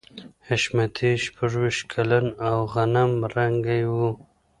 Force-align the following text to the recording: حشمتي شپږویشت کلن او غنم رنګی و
حشمتي 0.47 1.11
شپږویشت 1.23 1.83
کلن 1.93 2.25
او 2.49 2.55
غنم 2.73 3.11
رنګی 3.35 3.83
و 3.93 3.95